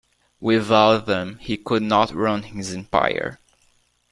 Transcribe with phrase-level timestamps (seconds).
[0.39, 3.37] Without them he could not run his empire.